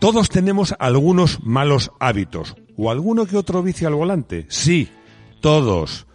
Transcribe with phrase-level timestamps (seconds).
[0.00, 4.46] Todos tenemos algunos malos hábitos o alguno que otro vicio al volante.
[4.48, 4.88] Sí,
[5.42, 6.06] todos.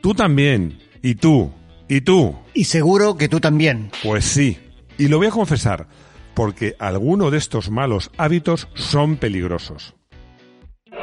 [0.00, 0.78] Tú también.
[1.02, 1.52] Y tú.
[1.88, 2.36] Y tú.
[2.54, 3.90] Y seguro que tú también.
[4.04, 4.58] Pues sí.
[4.96, 5.88] Y lo voy a confesar,
[6.34, 9.96] porque alguno de estos malos hábitos son peligrosos.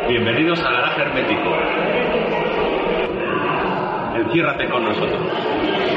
[0.08, 1.49] Bienvenidos a Garaje Hermético.
[4.16, 5.88] Enciérrate con nosotros.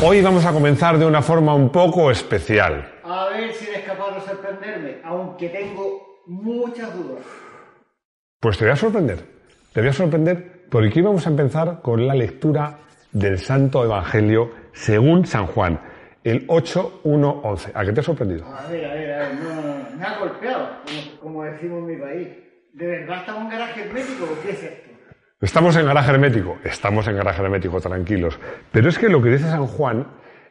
[0.00, 2.88] Hoy vamos a comenzar de una forma un poco especial.
[3.02, 7.24] A ver si eres capaz de sorprenderme, aunque tengo muchas dudas.
[8.38, 9.24] Pues te voy a sorprender.
[9.72, 12.78] Te voy a sorprender porque hoy vamos a empezar con la lectura
[13.10, 15.80] del Santo Evangelio según San Juan,
[16.22, 17.72] el 8.1.11.
[17.74, 18.46] ¿A qué te ha sorprendido?
[18.46, 21.78] A ver, a ver, a ver, no, no, no, me ha golpeado, como, como decimos
[21.80, 22.28] en mi país.
[22.72, 24.87] ¿De verdad está en un garaje hermético qué es esto?
[25.40, 28.36] Estamos en garaje hermético, estamos en garaje hermético, tranquilos.
[28.72, 30.04] Pero es que lo que dice San Juan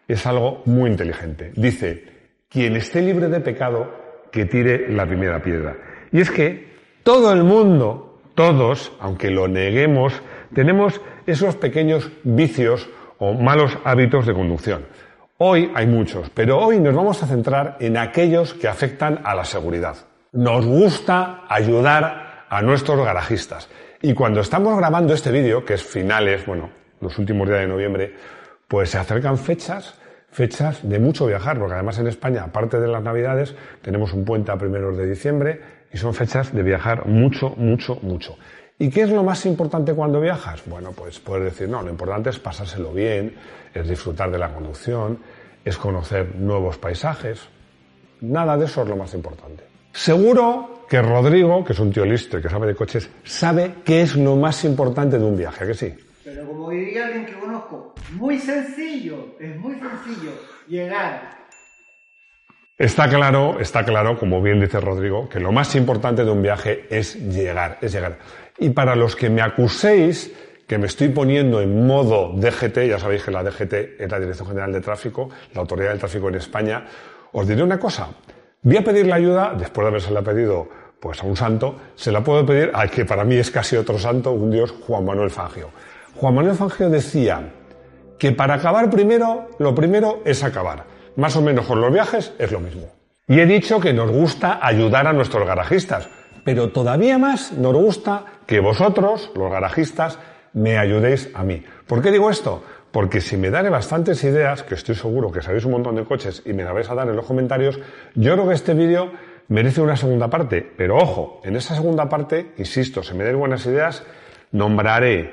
[0.08, 1.52] es algo muy inteligente.
[1.58, 2.06] Dice,
[2.48, 3.92] quien esté libre de pecado,
[4.32, 5.76] que tire la primera piedra.
[6.14, 10.22] Y es que todo el mundo, todos, aunque lo neguemos,
[10.56, 14.86] tenemos esos pequeños vicios o malos hábitos de conducción.
[15.38, 19.44] Hoy hay muchos, pero hoy nos vamos a centrar en aquellos que afectan a la
[19.44, 19.98] seguridad.
[20.32, 23.70] Nos gusta ayudar a nuestros garajistas.
[24.02, 26.70] Y cuando estamos grabando este vídeo, que es finales, bueno,
[27.02, 28.16] los últimos días de noviembre,
[28.68, 29.96] pues se acercan fechas,
[30.30, 34.52] fechas de mucho viajar, porque además en España, aparte de las Navidades, tenemos un puente
[34.52, 38.38] a primeros de diciembre y son fechas de viajar mucho, mucho, mucho.
[38.78, 40.62] ¿Y qué es lo más importante cuando viajas?
[40.68, 43.36] Bueno, pues puedes decir, no, lo importante es pasárselo bien,
[43.74, 45.18] es disfrutar de la conducción,
[45.66, 47.50] es conocer nuevos paisajes.
[48.22, 49.64] Nada de eso es lo más importante.
[49.92, 54.02] Seguro que Rodrigo, que es un tío listo y que sabe de coches, sabe qué
[54.02, 55.94] es lo más importante de un viaje, ¿a que sí?
[56.24, 60.32] Pero como diría alguien que conozco, muy sencillo, es muy sencillo
[60.68, 61.38] llegar.
[62.78, 66.86] Está claro, está claro, como bien dice Rodrigo, que lo más importante de un viaje
[66.90, 68.20] es llegar, es llegar.
[68.60, 70.32] Y para los que me acuséis
[70.68, 74.50] que me estoy poniendo en modo DGT, ya sabéis que la DGT es la Dirección
[74.50, 76.86] General de Tráfico, la Autoridad del Tráfico en España,
[77.32, 78.10] os diré una cosa.
[78.64, 80.68] Voy a pedir la ayuda, después de habérsela pedido
[81.00, 84.00] pues a un santo, se la puedo pedir al que para mí es casi otro
[84.00, 85.70] santo, un dios, Juan Manuel Fangio.
[86.16, 87.54] Juan Manuel Fangio decía
[88.18, 90.86] que para acabar primero, lo primero es acabar.
[91.16, 92.88] Más o menos con los viajes es lo mismo.
[93.28, 96.10] Y he dicho que nos gusta ayudar a nuestros garajistas,
[96.44, 100.18] pero todavía más nos gusta que vosotros, los garajistas,
[100.54, 101.64] me ayudéis a mí.
[101.86, 102.64] ¿Por qué digo esto?
[102.98, 106.42] Porque si me daré bastantes ideas, que estoy seguro que sabéis un montón de coches
[106.46, 107.80] y me la vais a dar en los comentarios,
[108.16, 109.12] yo creo que este vídeo
[109.50, 110.68] merece una segunda parte.
[110.76, 114.04] Pero ojo, en esa segunda parte, insisto, si me dais buenas ideas,
[114.52, 115.30] nombraré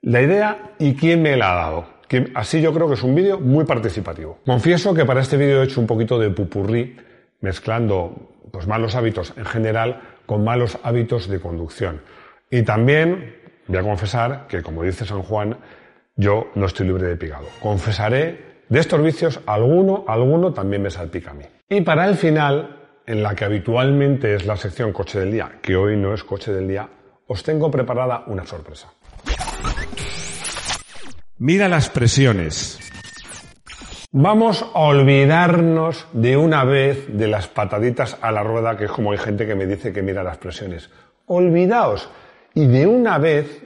[0.00, 1.86] la idea y quién me la ha dado.
[2.08, 4.38] Que así yo creo que es un vídeo muy participativo.
[4.46, 6.96] Confieso que para este vídeo he hecho un poquito de pupurrí,
[7.42, 12.00] mezclando pues, malos hábitos en general con malos hábitos de conducción.
[12.50, 13.36] Y también
[13.66, 15.58] voy a confesar que, como dice San Juan,
[16.16, 17.46] yo no estoy libre de pecado.
[17.60, 21.44] Confesaré de estos vicios, alguno, alguno también me salpica a mí.
[21.68, 25.76] Y para el final, en la que habitualmente es la sección coche del día, que
[25.76, 26.88] hoy no es coche del día,
[27.28, 28.88] os tengo preparada una sorpresa.
[31.38, 32.80] Mira las presiones.
[34.10, 39.12] Vamos a olvidarnos de una vez de las pataditas a la rueda, que es como
[39.12, 40.88] hay gente que me dice que mira las presiones.
[41.26, 42.08] Olvidaos.
[42.54, 43.62] Y de una vez,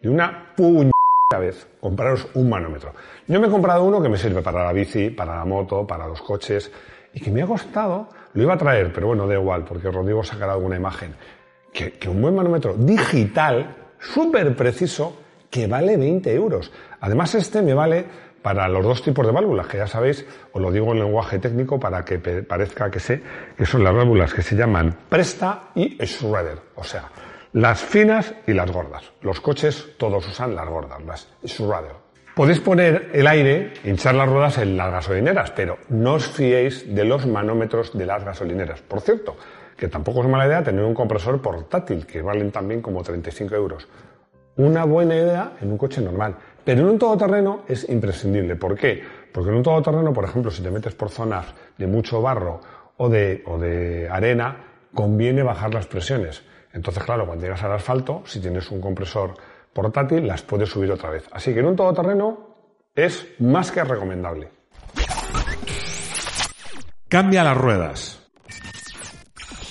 [0.00, 0.95] de una puñada
[1.34, 2.92] vez, compraros un manómetro.
[3.26, 6.06] Yo me he comprado uno que me sirve para la bici, para la moto, para
[6.06, 6.70] los coches,
[7.12, 10.22] y que me ha costado, lo iba a traer, pero bueno, da igual, porque Rodrigo
[10.22, 11.16] sacará alguna imagen,
[11.72, 15.16] que, que un buen manómetro digital, súper preciso,
[15.50, 16.70] que vale 20 euros.
[17.00, 18.04] Además, este me vale
[18.40, 21.80] para los dos tipos de válvulas, que ya sabéis, os lo digo en lenguaje técnico
[21.80, 23.20] para que parezca que sé,
[23.58, 27.10] que son las válvulas que se llaman Presta y Shredder, o sea,
[27.56, 29.02] las finas y las gordas.
[29.22, 31.96] Los coches todos usan las gordas, las Shredder.
[32.34, 37.04] Podéis poner el aire, hinchar las ruedas en las gasolineras, pero no os fiéis de
[37.06, 38.82] los manómetros de las gasolineras.
[38.82, 39.38] Por cierto,
[39.74, 43.88] que tampoco es mala idea tener un compresor portátil, que valen también como 35 euros.
[44.56, 48.56] Una buena idea en un coche normal, Pero en un todoterreno es imprescindible.
[48.56, 49.02] ¿Por qué?
[49.32, 51.46] Porque en un todoterreno, por ejemplo, si te metes por zonas
[51.78, 52.60] de mucho barro
[52.98, 54.58] o de arena,
[54.92, 56.42] conviene bajar las presiones.
[56.76, 59.32] Entonces, claro, cuando llegas al asfalto, si tienes un compresor
[59.72, 61.26] portátil, las puedes subir otra vez.
[61.32, 62.54] Así que en un todoterreno
[62.94, 64.50] es más que recomendable.
[67.08, 68.28] Cambia las ruedas.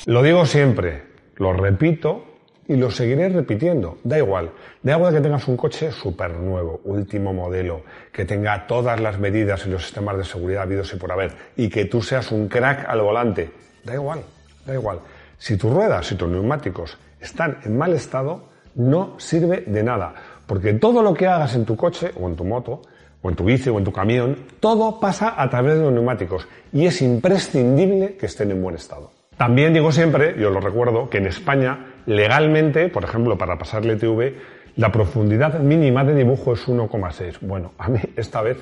[0.07, 1.03] Lo digo siempre,
[1.35, 2.25] lo repito
[2.67, 3.99] y lo seguiré repitiendo.
[4.03, 4.51] Da igual.
[4.81, 9.67] Da igual que tengas un coche súper nuevo, último modelo, que tenga todas las medidas
[9.67, 12.89] y los sistemas de seguridad habidos y por haber, y que tú seas un crack
[12.89, 13.51] al volante.
[13.83, 14.23] Da igual,
[14.65, 14.99] da igual.
[15.37, 20.13] Si tus ruedas y tus neumáticos están en mal estado, no sirve de nada.
[20.45, 22.81] Porque todo lo que hagas en tu coche o en tu moto,
[23.21, 26.47] o en tu bici o en tu camión, todo pasa a través de los neumáticos
[26.71, 29.11] y es imprescindible que estén en buen estado.
[29.37, 33.97] También digo siempre, yo lo recuerdo, que en España, legalmente, por ejemplo, para pasar el
[33.97, 34.33] ITV,
[34.77, 37.39] la profundidad mínima de dibujo es 1,6.
[37.41, 38.57] Bueno, a mí esta vez,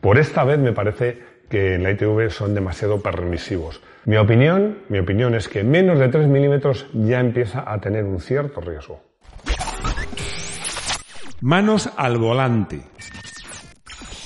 [0.00, 3.80] por esta vez me parece que en la ITV son demasiado permisivos.
[4.04, 8.20] Mi opinión, mi opinión es que menos de 3 milímetros ya empieza a tener un
[8.20, 9.00] cierto riesgo.
[11.40, 12.80] Manos al volante.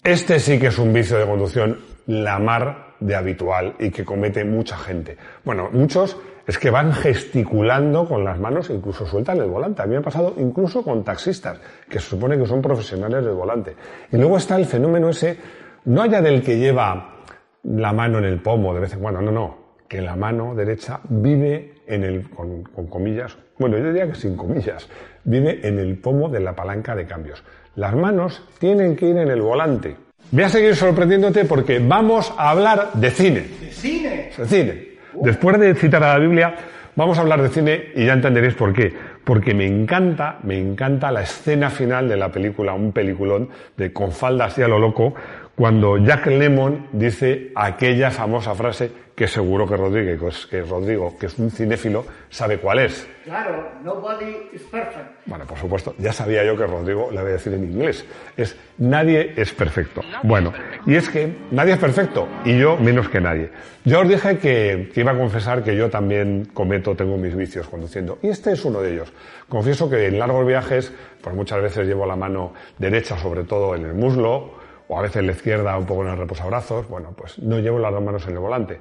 [0.04, 4.44] Este sí que es un vicio de conducción la mar de habitual y que comete
[4.44, 5.16] mucha gente.
[5.44, 9.82] Bueno, muchos es que van gesticulando con las manos, incluso sueltan el volante.
[9.82, 13.34] A mí me ha pasado incluso con taxistas, que se supone que son profesionales del
[13.34, 13.76] volante.
[14.10, 15.36] Y luego está el fenómeno ese,
[15.84, 17.24] no haya del que lleva
[17.64, 21.00] la mano en el pomo de vez en cuando, no, no, que la mano derecha
[21.08, 24.88] vive en el, con, con comillas, bueno, yo diría que sin comillas,
[25.24, 27.42] vive en el pomo de la palanca de cambios.
[27.76, 29.96] Las manos tienen que ir en el volante.
[30.30, 33.40] Voy a seguir sorprendiéndote porque vamos a hablar de cine.
[33.60, 34.30] ¿De cine?
[34.36, 34.88] De cine.
[35.14, 36.54] Después de citar a la Biblia,
[36.94, 38.92] vamos a hablar de cine y ya entenderéis por qué.
[39.24, 44.12] Porque me encanta, me encanta la escena final de la película, un peliculón de con
[44.12, 45.14] faldas y a lo loco,
[45.60, 51.18] cuando Jack Lemmon dice aquella famosa frase que seguro que Rodrigo, que es, que Rodrigo,
[51.18, 53.06] que es un cinéfilo, sabe cuál es.
[53.24, 55.26] Claro, nobody is perfect.
[55.26, 58.06] Bueno, por supuesto, ya sabía yo que Rodrigo le voy a decir en inglés.
[58.38, 60.00] Es nadie es perfecto.
[60.22, 60.50] Bueno,
[60.86, 63.50] y es que nadie es perfecto y yo menos que nadie.
[63.84, 67.68] Yo os dije que, que iba a confesar que yo también cometo, tengo mis vicios
[67.68, 68.18] conduciendo.
[68.22, 69.12] Y este es uno de ellos.
[69.46, 70.90] Confieso que en largos viajes,
[71.20, 74.59] pues muchas veces llevo la mano derecha sobre todo en el muslo
[74.90, 76.88] o a veces la izquierda un poco en el reposabrazos.
[76.88, 78.80] Bueno, pues no llevo las dos manos en el volante.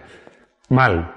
[0.70, 1.14] Mal,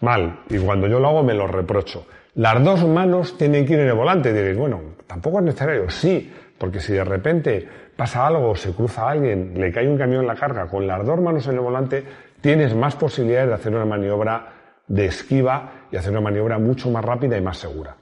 [0.00, 0.40] mal.
[0.48, 2.06] Y cuando yo lo hago me lo reprocho.
[2.34, 4.30] Las dos manos tienen que ir en el volante.
[4.30, 5.90] Y diréis, bueno, tampoco es necesario.
[5.90, 10.28] Sí, porque si de repente pasa algo, se cruza alguien, le cae un camión en
[10.28, 12.04] la carga, con las dos manos en el volante
[12.40, 14.52] tienes más posibilidades de hacer una maniobra
[14.86, 17.96] de esquiva y hacer una maniobra mucho más rápida y más segura.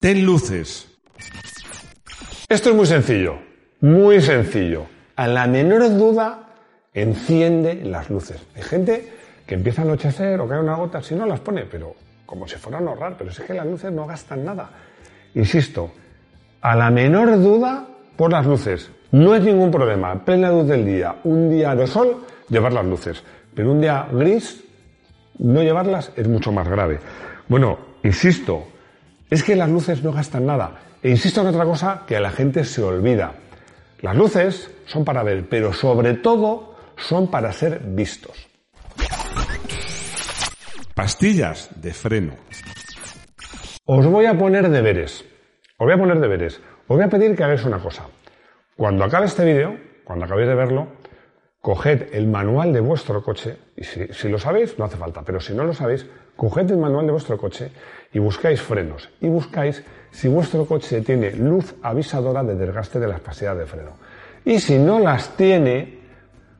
[0.00, 0.86] Ten luces.
[2.48, 3.47] Esto es muy sencillo,
[3.80, 4.86] muy sencillo.
[5.16, 6.48] A la menor duda,
[6.94, 8.40] enciende las luces.
[8.54, 9.12] Hay gente
[9.46, 11.94] que empieza a anochecer o cae una gota, si no las pone, pero
[12.26, 14.70] como si fueran a ahorrar, pero es que las luces no gastan nada.
[15.34, 15.90] Insisto,
[16.60, 17.86] a la menor duda,
[18.16, 18.90] por las luces.
[19.12, 23.22] No es ningún problema, plena luz del día, un día de sol, llevar las luces.
[23.54, 24.62] Pero un día gris,
[25.38, 26.98] no llevarlas es mucho más grave.
[27.48, 28.66] Bueno, insisto,
[29.30, 30.72] es que las luces no gastan nada.
[31.02, 33.32] E insisto en otra cosa que a la gente se olvida.
[34.00, 38.48] Las luces son para ver, pero sobre todo son para ser vistos.
[40.94, 42.34] Pastillas de freno.
[43.84, 45.24] Os voy a poner deberes.
[45.78, 46.60] Os voy a poner deberes.
[46.86, 48.06] Os voy a pedir que hagáis una cosa.
[48.76, 50.88] Cuando acabe este vídeo, cuando acabéis de verlo,
[51.60, 55.40] coged el manual de vuestro coche, y si, si, lo sabéis, no hace falta, pero
[55.40, 57.72] si no lo sabéis, coged el manual de vuestro coche
[58.12, 63.20] y buscáis frenos, y buscáis si vuestro coche tiene luz avisadora de desgaste de las
[63.20, 63.90] pastillas de freno.
[64.44, 65.98] Y si no las tiene,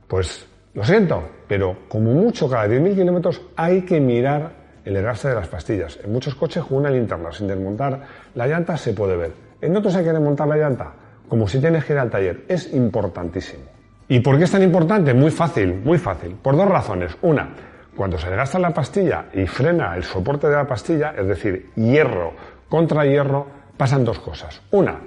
[0.07, 4.53] pues lo siento, pero como mucho cada 10.000 kilómetros hay que mirar
[4.85, 5.99] el desgaste de las pastillas.
[6.03, 8.01] En muchos coches con una linterna, sin desmontar
[8.35, 9.33] la llanta, se puede ver.
[9.61, 10.93] En otros hay que desmontar la llanta,
[11.29, 12.45] como si tienes que ir al taller.
[12.49, 13.65] Es importantísimo.
[14.09, 15.13] ¿Y por qué es tan importante?
[15.13, 16.37] Muy fácil, muy fácil.
[16.43, 17.17] Por dos razones.
[17.23, 17.51] Una,
[17.95, 22.33] cuando se desgasta la pastilla y frena el soporte de la pastilla, es decir, hierro
[22.69, 23.47] contra hierro,
[23.77, 24.61] pasan dos cosas.
[24.71, 25.01] Una,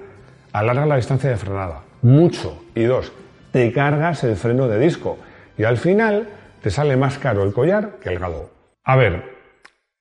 [0.54, 2.64] alarga la distancia de frenada, mucho.
[2.76, 3.12] Y dos,
[3.52, 5.18] te cargas el freno de disco.
[5.58, 6.28] Y al final
[6.62, 8.50] te sale más caro el collar que el galo.
[8.84, 9.24] A ver,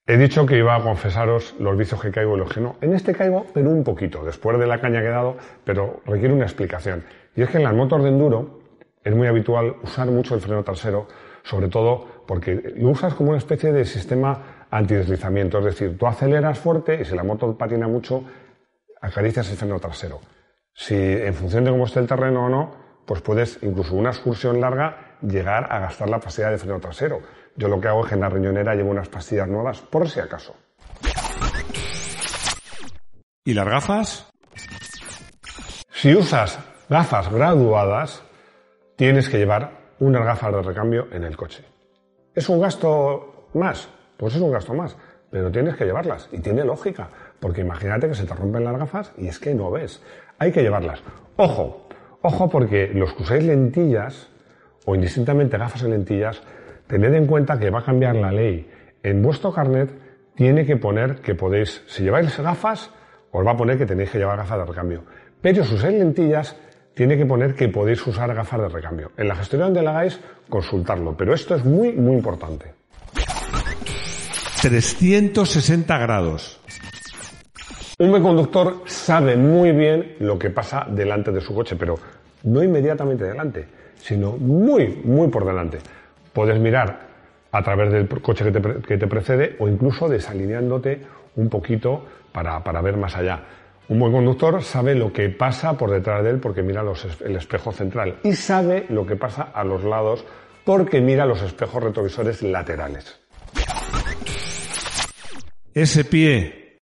[0.07, 2.75] he dicho que iba a confesaros los vicios que caigo y los que no.
[2.81, 6.33] En este caigo, pero un poquito, después de la caña que he dado, pero requiere
[6.33, 7.03] una explicación.
[7.35, 8.61] Y es que en las motos de enduro
[9.03, 11.07] es muy habitual usar mucho el freno trasero,
[11.43, 15.59] sobre todo porque lo usas como una especie de sistema antideslizamiento.
[15.59, 18.23] Es decir, tú aceleras fuerte y si la moto patina mucho,
[19.01, 20.19] acaricias el freno trasero.
[20.73, 24.61] Si en función de cómo esté el terreno o no, pues puedes, incluso una excursión
[24.61, 27.21] larga, llegar a gastar la pastilla de freno trasero.
[27.55, 30.19] Yo lo que hago es que en la riñonera llevo unas pastillas nuevas, por si
[30.19, 30.55] acaso.
[33.43, 34.29] ¿Y las gafas?
[35.91, 38.23] Si usas gafas graduadas,
[38.95, 41.63] tienes que llevar unas gafas de recambio en el coche.
[42.33, 43.87] ¿Es un gasto más?
[44.17, 44.97] Pues es un gasto más,
[45.29, 49.13] pero tienes que llevarlas y tiene lógica, porque imagínate que se te rompen las gafas
[49.17, 50.01] y es que no ves.
[50.39, 51.03] Hay que llevarlas.
[51.37, 51.87] Ojo,
[52.21, 54.27] ojo porque los que usáis lentillas
[54.85, 56.41] o indistintamente gafas y lentillas,
[56.87, 58.69] tened en cuenta que va a cambiar la ley.
[59.03, 59.91] En vuestro carnet
[60.33, 62.89] tiene que poner que podéis, si lleváis gafas,
[63.31, 65.03] os va a poner que tenéis que llevar gafas de recambio.
[65.41, 66.55] Pero si usáis lentillas,
[66.93, 69.11] tiene que poner que podéis usar gafas de recambio.
[69.17, 70.19] En la gestión donde la hagáis,
[70.49, 71.15] consultarlo.
[71.15, 72.73] Pero esto es muy, muy importante.
[74.61, 76.59] 360 grados.
[77.97, 81.99] Un buen conductor sabe muy bien lo que pasa delante de su coche, pero
[82.43, 85.79] no inmediatamente delante, sino muy, muy por delante.
[86.33, 87.11] Puedes mirar
[87.51, 91.01] a través del coche que te, que te precede o incluso desalineándote
[91.35, 93.43] un poquito para, para, ver más allá.
[93.91, 97.35] Un buen conductor sabe lo que pasa por detrás de él porque mira los, el
[97.35, 100.23] espejo central y sabe lo que pasa a los lados
[100.63, 103.19] porque mira los espejos retrovisores laterales.
[105.73, 106.79] Ese pie.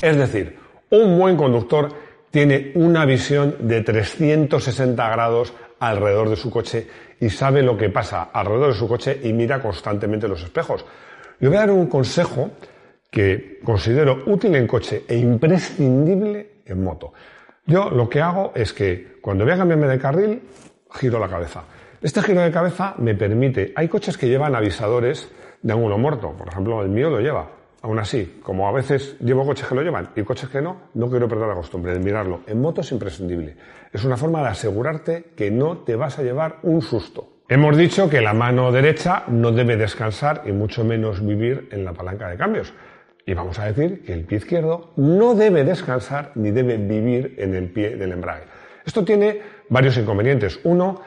[0.00, 0.60] Es decir,
[0.90, 1.92] un buen conductor
[2.30, 6.86] tiene una visión de 360 grados alrededor de su coche
[7.18, 10.86] y sabe lo que pasa alrededor de su coche y mira constantemente los espejos.
[11.40, 12.52] Le voy a dar un consejo
[13.10, 17.12] que considero útil en coche e imprescindible en moto.
[17.66, 20.42] Yo lo que hago es que cuando voy a cambiarme de carril,
[20.90, 21.64] giro la cabeza.
[22.00, 25.30] Este giro de cabeza me permite, hay coches que llevan avisadores
[25.62, 27.50] de ángulo muerto, por ejemplo el mío lo lleva.
[27.80, 31.08] Aún así, como a veces llevo coches que lo llevan y coches que no, no
[31.08, 32.40] quiero perder la costumbre de mirarlo.
[32.46, 33.56] En moto es imprescindible.
[33.92, 37.38] Es una forma de asegurarte que no te vas a llevar un susto.
[37.48, 41.92] Hemos dicho que la mano derecha no debe descansar y mucho menos vivir en la
[41.92, 42.74] palanca de cambios.
[43.28, 47.54] Y vamos a decir que el pie izquierdo no debe descansar ni debe vivir en
[47.54, 48.44] el pie del embrague.
[48.86, 50.58] Esto tiene varios inconvenientes.
[50.64, 51.02] Uno,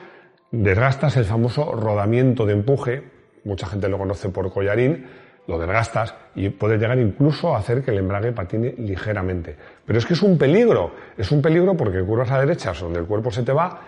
[0.52, 3.02] desgastas el famoso rodamiento de empuje,
[3.44, 5.08] mucha gente lo conoce por collarín,
[5.48, 9.56] lo desgastas y puede llegar incluso a hacer que el embrague patine ligeramente.
[9.84, 13.08] Pero es que es un peligro, es un peligro porque curvas a derechas donde el
[13.08, 13.82] cuerpo se te va,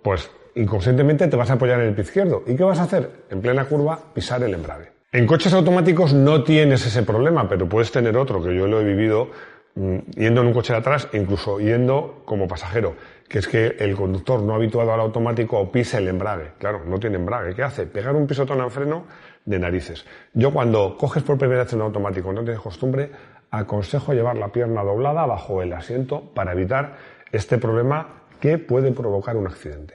[0.00, 2.44] pues inconscientemente te vas a apoyar en el pie izquierdo.
[2.46, 3.24] ¿Y qué vas a hacer?
[3.30, 4.93] En plena curva, pisar el embrague.
[5.14, 8.84] En coches automáticos no tienes ese problema, pero puedes tener otro, que yo lo he
[8.84, 9.30] vivido
[9.76, 12.96] mmm, yendo en un coche de atrás incluso yendo como pasajero,
[13.28, 16.54] que es que el conductor no habituado al automático pisa el embrague.
[16.58, 17.54] Claro, no tiene embrague.
[17.54, 17.86] ¿Qué hace?
[17.86, 19.04] Pegar un pisotón al freno
[19.44, 20.04] de narices.
[20.32, 23.12] Yo cuando coges por primera vez un automático no tienes costumbre,
[23.52, 26.96] aconsejo llevar la pierna doblada bajo el asiento para evitar
[27.30, 29.94] este problema que puede provocar un accidente.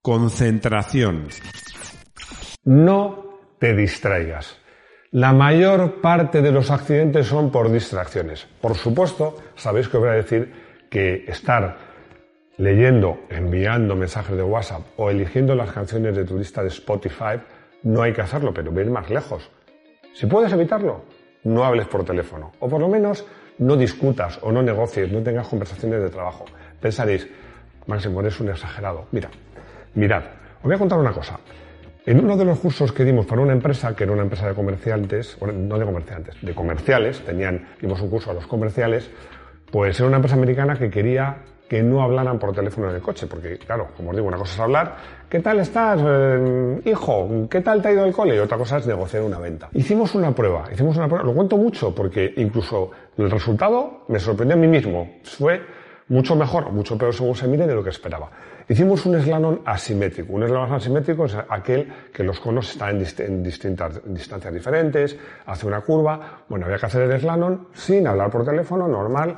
[0.00, 1.26] Concentración.
[2.64, 4.58] No te distraigas.
[5.10, 8.46] La mayor parte de los accidentes son por distracciones.
[8.60, 10.52] Por supuesto, sabéis que os voy a decir
[10.88, 11.76] que estar
[12.56, 17.40] leyendo, enviando mensajes de WhatsApp o eligiendo las canciones de tu lista de Spotify,
[17.82, 19.50] no hay que hacerlo, pero ve más lejos.
[20.14, 21.04] Si puedes evitarlo,
[21.44, 22.52] no hables por teléfono.
[22.60, 23.26] O por lo menos
[23.58, 26.44] no discutas o no negocies, no tengas conversaciones de trabajo.
[26.80, 27.28] Pensaréis,
[27.86, 29.06] Máximo, eres un exagerado.
[29.10, 29.28] Mira,
[29.94, 30.22] mirad,
[30.58, 31.38] os voy a contar una cosa.
[32.04, 34.54] En uno de los cursos que dimos para una empresa, que era una empresa de
[34.54, 39.08] comerciantes, no de comerciantes, de comerciales, tenían, dimos un curso a los comerciales,
[39.70, 41.36] pues era una empresa americana que quería
[41.68, 44.52] que no hablaran por teléfono en el coche, porque claro, como os digo, una cosa
[44.52, 44.96] es hablar,
[45.30, 47.46] ¿qué tal estás, eh, hijo?
[47.48, 48.34] ¿Qué tal te ha ido el cole?
[48.34, 49.68] Y otra cosa es negociar una venta.
[49.72, 54.56] Hicimos una prueba, hicimos una prueba, lo cuento mucho porque incluso el resultado me sorprendió
[54.56, 55.62] a mí mismo, fue
[56.12, 58.30] mucho mejor, mucho peor según se mire de lo que esperaba.
[58.68, 60.34] Hicimos un slalom asimétrico.
[60.34, 65.16] Un slalom asimétrico es aquel que los conos están en, dist en distintas distancias diferentes,
[65.46, 66.44] hace una curva.
[66.48, 69.36] Bueno, había que hacer el slalom sin hablar por teléfono, normal,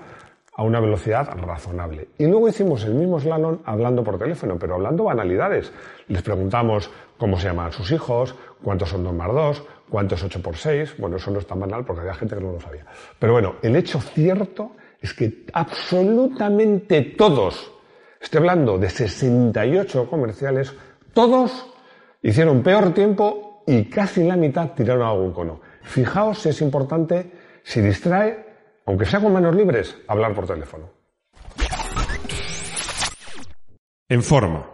[0.56, 2.08] a una velocidad razonable.
[2.18, 5.72] Y luego hicimos el mismo slalom hablando por teléfono, pero hablando banalidades.
[6.08, 10.42] Les preguntamos cómo se llaman sus hijos, cuántos son 2 más 2, cuánto es 8
[10.42, 10.96] por 6.
[10.98, 12.84] Bueno, eso no es tan banal porque había gente que no lo sabía.
[13.16, 17.72] Pero bueno, el hecho cierto es que absolutamente todos,
[18.20, 20.74] estoy hablando de 68 comerciales,
[21.12, 21.66] todos
[22.22, 25.60] hicieron peor tiempo y casi la mitad tiraron algún cono.
[25.82, 27.30] Fijaos si es importante,
[27.62, 28.44] si distrae,
[28.86, 30.90] aunque sea con manos libres, hablar por teléfono.
[34.08, 34.66] En forma.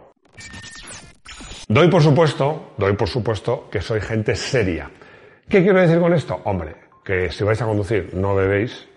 [1.67, 4.91] Doy por supuesto, doy por supuesto que soy gente seria.
[5.47, 6.41] ¿Qué quiero decir con esto?
[6.43, 8.87] Hombre, que si vais a conducir no bebéis,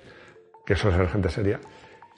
[0.64, 1.60] que eso es gente seria,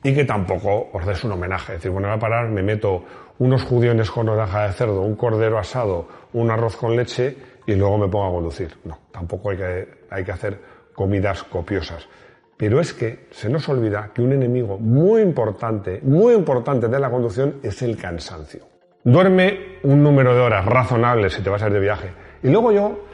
[0.03, 1.73] y que tampoco os des un homenaje.
[1.73, 3.05] Es decir, bueno, voy a parar, me meto
[3.38, 7.37] unos judiones con rodaja de cerdo, un cordero asado, un arroz con leche
[7.67, 8.76] y luego me pongo a conducir.
[8.85, 10.61] No, tampoco hay que, hay que hacer
[10.95, 12.09] comidas copiosas.
[12.57, 17.11] Pero es que se nos olvida que un enemigo muy importante, muy importante de la
[17.11, 18.65] conducción es el cansancio.
[19.05, 22.12] Duerme un número de horas razonable si te vas a ir de viaje.
[22.43, 23.05] Y luego yo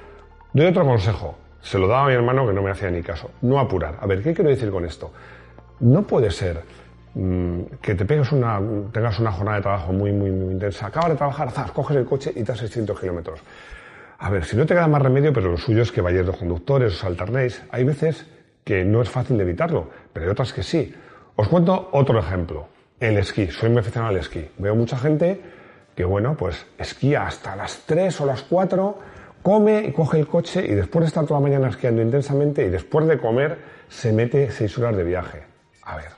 [0.53, 1.42] doy otro consejo.
[1.63, 3.31] Se lo daba a mi hermano que no me hacía ni caso.
[3.41, 3.97] No apurar.
[4.01, 5.13] A ver, ¿qué quiero decir con esto?
[5.81, 6.63] No puede ser
[7.15, 8.61] mm, que te pegues una,
[8.93, 10.87] tengas una jornada de trabajo muy, muy, muy intensa.
[10.87, 13.41] Acabas de trabajar, zas, coges el coche y te das 600 kilómetros.
[14.19, 16.37] A ver, si no te queda más remedio, pero lo suyo es que vayáis los
[16.37, 17.63] conductores, os alternéis.
[17.71, 18.27] Hay veces
[18.65, 20.95] que no es fácil evitarlo, pero hay otras que sí.
[21.37, 22.69] Os cuento otro ejemplo.
[23.01, 23.49] El esquí.
[23.49, 24.49] Soy muy aficionado al esquí.
[24.59, 25.41] Veo mucha gente
[25.97, 28.99] que, bueno, pues esquía hasta las 3 o las 4,
[29.43, 32.71] come y coge el coche y después de estar toda la mañana esquiando intensamente y
[32.71, 33.59] después de comer
[33.89, 35.43] se mete 6 horas de viaje.
[35.83, 36.11] A ver,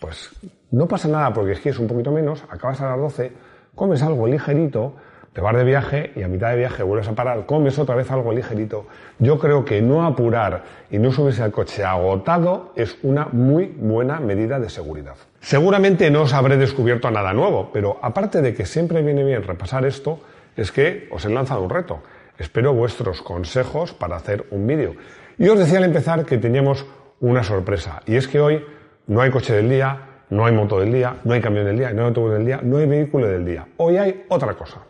[0.00, 0.30] pues
[0.70, 3.32] no pasa nada porque esquíes un poquito menos, acabas a las 12,
[3.74, 4.94] comes algo ligerito,
[5.32, 8.10] te vas de viaje y a mitad de viaje vuelves a parar, comes otra vez
[8.10, 8.86] algo ligerito.
[9.18, 14.20] Yo creo que no apurar y no subirse al coche agotado es una muy buena
[14.20, 15.14] medida de seguridad.
[15.40, 19.84] Seguramente no os habré descubierto nada nuevo, pero aparte de que siempre viene bien repasar
[19.84, 20.18] esto,
[20.56, 22.02] es que os he lanzado un reto.
[22.38, 24.94] Espero vuestros consejos para hacer un vídeo.
[25.38, 26.86] Y os decía al empezar que teníamos
[27.20, 28.64] una sorpresa, y es que hoy
[29.08, 31.90] no hay coche del día, no hay moto del día, no hay camión del día,
[31.92, 33.66] no hay autobús del día, no hay vehículo del día.
[33.78, 34.82] Hoy hay otra cosa.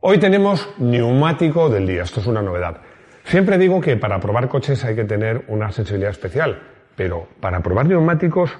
[0.00, 2.78] Hoy tenemos neumático del día, esto es una novedad.
[3.24, 6.60] Siempre digo que para probar coches hay que tener una sensibilidad especial,
[6.96, 8.50] pero para probar neumáticos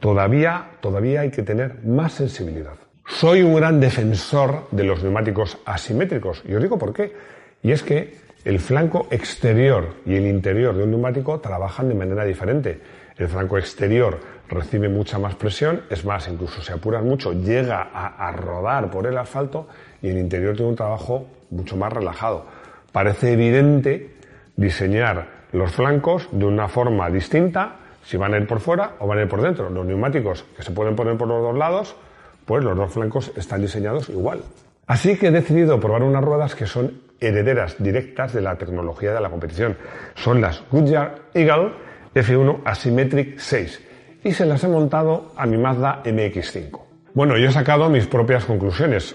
[0.00, 2.87] todavía, todavía hay que tener más sensibilidad.
[3.08, 7.12] Soy un gran defensor de los neumáticos asimétricos y os digo por qué.
[7.62, 12.24] Y es que el flanco exterior y el interior de un neumático trabajan de manera
[12.24, 12.80] diferente.
[13.16, 18.28] El flanco exterior recibe mucha más presión, es más, incluso se apuran mucho, llega a,
[18.28, 19.66] a rodar por el asfalto
[20.00, 22.46] y el interior tiene un trabajo mucho más relajado.
[22.92, 24.14] Parece evidente
[24.54, 29.18] diseñar los flancos de una forma distinta si van a ir por fuera o van
[29.18, 29.70] a ir por dentro.
[29.70, 31.96] Los neumáticos que se pueden poner por los dos lados,
[32.48, 34.40] pues los dos flancos están diseñados igual.
[34.86, 39.20] Así que he decidido probar unas ruedas que son herederas directas de la tecnología de
[39.20, 39.76] la competición.
[40.14, 41.72] Son las Goodyear Eagle
[42.14, 43.82] F1 Asymmetric 6
[44.24, 46.80] y se las he montado a mi Mazda MX5.
[47.12, 49.14] Bueno, yo he sacado mis propias conclusiones.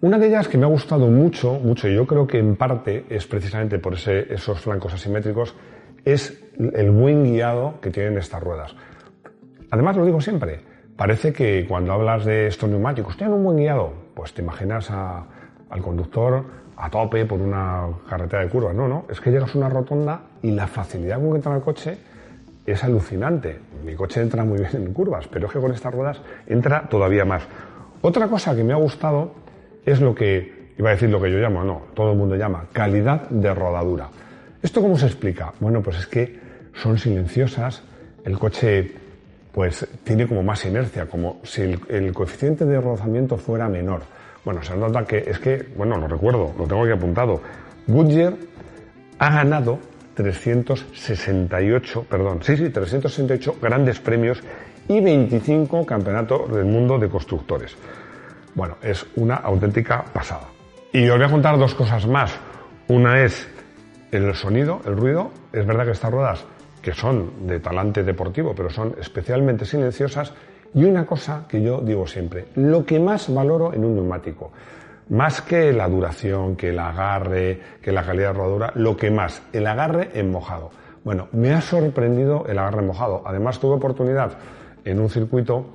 [0.00, 3.06] Una de ellas que me ha gustado mucho, mucho, y yo creo que en parte
[3.08, 5.56] es precisamente por esos flancos asimétricos,
[6.04, 8.76] es el buen guiado que tienen estas ruedas.
[9.68, 10.60] Además, lo digo siempre,
[10.96, 15.82] parece que cuando hablas de estos neumáticos, tienen un buen guiado, pues te imaginas al
[15.82, 16.44] conductor
[16.76, 18.74] a tope por una carretera de curvas.
[18.74, 21.62] No, no, es que llegas a una rotonda y la facilidad con que entra el
[21.62, 21.98] coche
[22.66, 23.58] es alucinante.
[23.84, 27.24] Mi coche entra muy bien en curvas, pero es que con estas ruedas entra todavía
[27.24, 27.42] más.
[28.02, 29.32] Otra cosa que me ha gustado
[29.84, 32.66] es lo que, iba a decir lo que yo llamo, no, todo el mundo llama,
[32.72, 34.08] calidad de rodadura.
[34.62, 35.52] ¿Esto cómo se explica?
[35.60, 36.38] Bueno, pues es que
[36.74, 37.82] son silenciosas,
[38.24, 38.92] el coche
[39.56, 44.02] pues tiene como más inercia, como si el, coeficiente de rozamiento fuera menor.
[44.44, 47.40] Bueno, se nota que es que, bueno, lo recuerdo, lo tengo aquí apuntado.
[47.86, 48.34] Goodyear
[49.18, 49.78] ha ganado
[50.12, 54.42] 368, perdón, sí, sí, 368 grandes premios
[54.88, 57.74] y 25 campeonatos del mundo de constructores.
[58.54, 60.48] Bueno, es una auténtica pasada.
[60.92, 62.38] Y os voy a contar dos cosas más.
[62.88, 63.48] Una es
[64.12, 65.30] el sonido, el ruido.
[65.50, 66.44] Es verdad que estas ruedas,
[66.86, 70.32] que son de talante deportivo, pero son especialmente silenciosas.
[70.72, 74.52] Y una cosa que yo digo siempre, lo que más valoro en un neumático,
[75.08, 79.42] más que la duración, que el agarre, que la calidad de rodadura, lo que más,
[79.52, 80.70] el agarre en mojado.
[81.02, 83.20] Bueno, me ha sorprendido el agarre mojado.
[83.26, 84.34] Además tuve oportunidad
[84.84, 85.66] en un circuito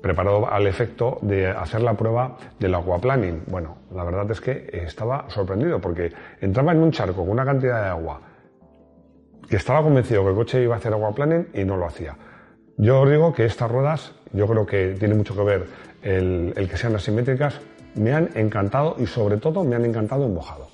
[0.00, 3.42] preparado al efecto de hacer la prueba del aquaplaning.
[3.48, 7.82] Bueno, la verdad es que estaba sorprendido porque entraba en un charco con una cantidad
[7.82, 8.20] de agua
[9.48, 12.16] que estaba convencido que el coche iba a hacer aquaplaning y no lo hacía.
[12.76, 15.66] Yo os digo que estas ruedas, yo creo que tiene mucho que ver
[16.02, 17.60] el, el que sean asimétricas,
[17.94, 20.68] me han encantado y sobre todo me han encantado en mojado.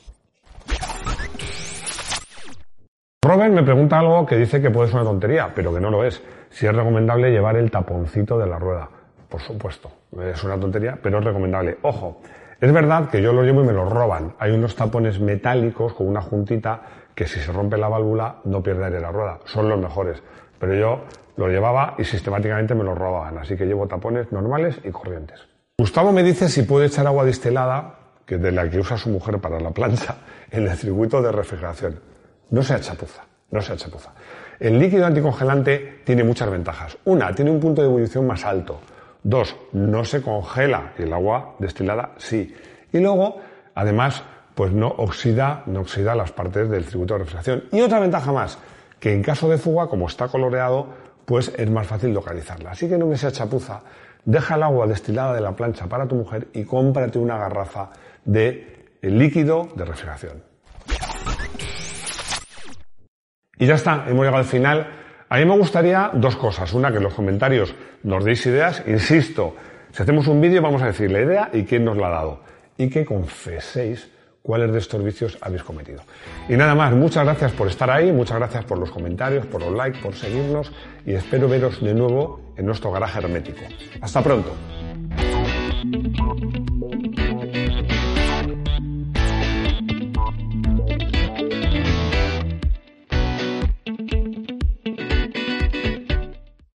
[3.22, 6.04] Robert me pregunta algo que dice que puede ser una tontería, pero que no lo
[6.04, 6.22] es.
[6.48, 8.88] Si es recomendable llevar el taponcito de la rueda
[9.30, 9.90] por supuesto.
[10.20, 11.78] Es una tontería, pero es recomendable.
[11.83, 12.20] Ojo,
[12.61, 14.35] es verdad que yo lo llevo y me lo roban.
[14.38, 16.83] Hay unos tapones metálicos con una juntita
[17.20, 19.40] que si se rompe la válvula no pierde la rueda.
[19.44, 20.22] Son los mejores.
[20.59, 21.00] Pero yo
[21.37, 23.37] lo llevaba y sistemáticamente me lo robaban.
[23.37, 25.38] Así que llevo tapones normales y corrientes.
[25.78, 29.38] Gustavo me dice si puede echar agua distilada, que de la que usa su mujer
[29.38, 30.16] para la plancha,
[30.50, 32.00] en el circuito de refrigeración.
[32.48, 33.22] No sea chapuza.
[33.50, 34.12] no sea chapuza.
[34.59, 36.96] El líquido anticongelante tiene muchas ventajas.
[37.04, 38.80] Una, tiene un punto de ebullición más alto.
[39.22, 40.94] Dos, no se congela.
[40.96, 42.56] El agua destilada sí.
[42.90, 43.42] Y luego,
[43.74, 47.64] además, pues no oxida, no oxida las partes del circuito de refrigeración.
[47.72, 48.58] Y otra ventaja más,
[48.98, 50.88] que en caso de fuga, como está coloreado,
[51.24, 52.72] pues es más fácil localizarla.
[52.72, 53.80] Así que no me sea chapuza,
[54.24, 57.90] deja el agua destilada de la plancha para tu mujer y cómprate una garrafa
[58.24, 60.42] de líquido de refrigeración.
[63.58, 64.86] Y ya está, hemos llegado al final.
[65.28, 66.72] A mí me gustaría dos cosas.
[66.72, 68.82] Una, que en los comentarios nos deis ideas.
[68.86, 69.54] Insisto,
[69.92, 72.40] si hacemos un vídeo vamos a decir la idea y quién nos la ha dado.
[72.78, 74.10] Y que confeséis
[74.42, 76.03] cuáles de estos vicios habéis cometido.
[76.48, 79.72] Y nada más, muchas gracias por estar ahí, muchas gracias por los comentarios, por los
[79.72, 80.72] likes, por seguirnos
[81.07, 83.62] y espero veros de nuevo en nuestro garaje hermético.
[84.00, 84.55] Hasta pronto.